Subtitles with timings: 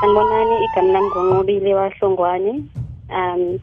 [0.00, 2.52] Sanibonani igama lami ngoNqobile wahlongwane.
[3.10, 3.60] Um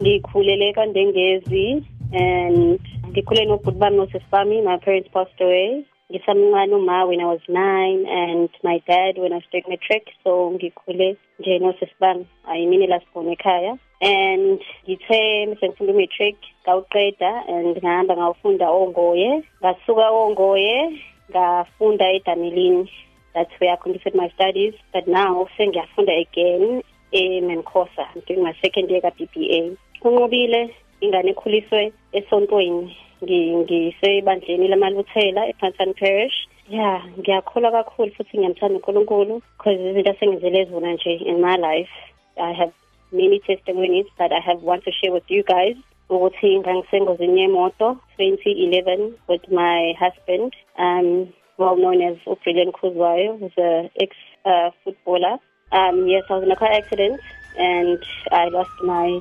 [0.00, 2.80] ngikhulele kaNdengezi and
[3.10, 5.84] ngikhule nobhuti bami nosisi bami my parents passed away.
[6.10, 11.16] Ngisamncane uma when I was 9 and my dad when I doing matric so ngikhule
[11.40, 18.70] nje nosisi bami ayimini la sibona ekhaya and ngithe sengifunda matric ngawuqeda and ngahamba ngawufunda
[18.70, 21.00] ongoye ngasuka ongoye
[21.30, 22.90] ngafunda eDanilini
[23.34, 26.82] that's where I completed my studies but now sengiyafunda again
[27.12, 36.48] eMenkosa I'm doing my second year ka-BBA kunqobile ingane ekhuliswe esontweni ngisebandleni lamaluthela ePantan Parish.
[36.68, 41.90] Yeah ngiyakholwa kakhulu futhi ngiyamthanda uNkulunkulu because izinto asengizele zona nje in my life.
[42.36, 42.72] I have
[43.12, 45.76] many testimonies that I have want to share with you guys.
[46.08, 53.90] Ukuthi ngangisengozini yemoto 2011 with my husband um well known as Brilliant Khuzwayo, who's a
[54.00, 55.38] ex-footballer.
[55.72, 57.20] Uh, um, yes, I was in a car accident
[57.58, 57.98] and
[58.30, 59.20] I lost my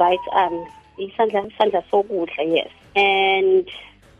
[0.00, 0.66] right arm.
[0.98, 2.70] Isandla isandla sokudla yes.
[2.94, 3.68] And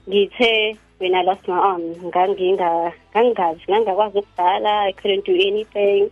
[0.07, 6.11] ngithe when I lost my arm nganginga ngangazi ngangakwazi ukubhala I couldn't do anything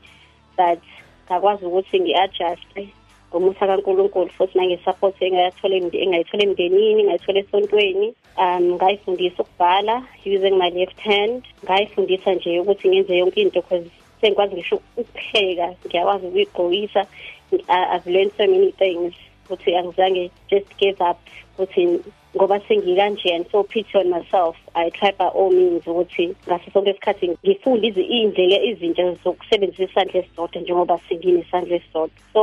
[0.56, 0.80] but
[1.28, 2.88] ngakwazi ukuthi ngi-adjust
[3.34, 11.00] ngomusa kaNkulunkulu futhi nange-support engayithola engayithola emndenini ngayithola esontweni um ngayifundisa ukubhala using my left
[11.02, 17.02] hand ngayifundisa nje ukuthi ngenze yonke into because sengikwazi ngisho ukupheka ngiyakwazi ukuyigqokisa
[17.94, 19.14] i've learned so many things.
[19.45, 21.19] Ukuthi angizange just give up
[21.55, 22.00] ukuthi
[22.37, 26.91] ngoba sengikanje and so pity on myself i try by all means ukuthi ngaso sonke
[26.91, 32.19] isikhathi ngifunde izindlela izintsha zokusebenzisa isandla esisodwa njengoba singinesandla esisodwa.
[32.33, 32.42] So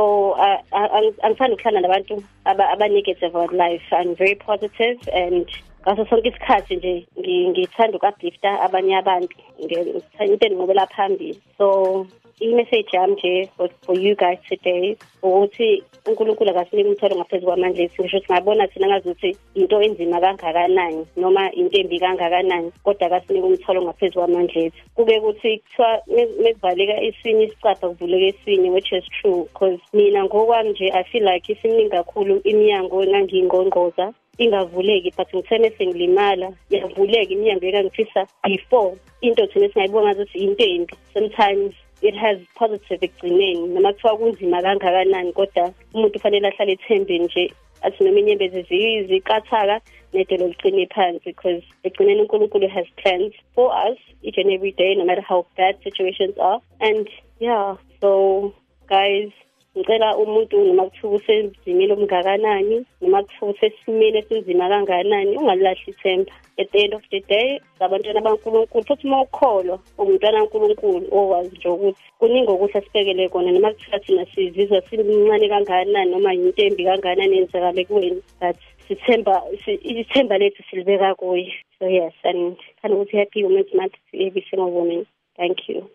[1.22, 3.82] angithanda ukuhlala nabantu aba-negative about life.
[3.92, 5.46] I'm very positive and
[5.86, 7.06] ngaso sonke isikhathi nje
[7.50, 11.40] ngithanda uku-uplifta abanye abantu into endinqobela phambili.
[11.58, 12.06] So
[12.42, 18.02] i-message yami nje for, for you guys today ukuthi uNkulunkulu akasinike umthwalo ngaphezu kwamandla ethu.
[18.02, 23.82] Ngisho ukuthi ngabona thina ngazuthi into enzima kangakanani noma into embi kangakanani kodwa akasinike umthwalo
[23.82, 24.82] ngaphezu kwamandla ethu.
[24.94, 26.02] Kube ukuthi kuthiwa
[26.42, 31.52] mekuvaleka isinye isicapha kuvuleka esinye which is true because mina ngokwami nje i feel like
[31.52, 38.96] isiningi kakhulu iminyango engangiyingqongqoza ingavuleki but ngithene sengilimala yavuleka iminyango ekangifisa before.
[39.20, 41.74] Into thina singayibona ngazuthi into embi sometimes.
[42.02, 43.68] It has positive ekugcineni.
[43.68, 47.52] Noma kuthiwa kunzima kangakanani kodwa umuntu ufanele ahlale ethembeni nje
[47.82, 49.80] athi noma inyembezi ziqathaka
[50.12, 55.04] nedolo liqine phansi because ekugcineni unkulunkulu has plans for us each and every day no
[55.04, 56.60] matter how bad situations are.
[56.80, 57.08] And
[57.40, 58.52] yeah so
[58.88, 59.30] guys
[59.76, 66.32] ngicela umuntu noma kuthiwa usenzimile omngakanani noma kuthiwa usesimeni esinzima kangakanani ungalilahli ithemba.
[66.60, 71.68] At the end of the day sabantwana bankulunkulu futhi uma ukholwa ungumntwana kankulunkulu owazi nje
[71.68, 77.36] ukuthi kuningi okuhle sibekele kona noma kuthiwa thina sizizwa simncane kangakanani noma yinto embi kangakanani
[77.36, 78.20] yenzakale kuwena.
[78.40, 78.56] But
[78.88, 79.42] sithemba
[79.82, 81.52] ithemba lethu silibeka kuye.
[81.78, 85.06] So yes and khani ukuthi happy women's month every single woman
[85.36, 85.88] thank you.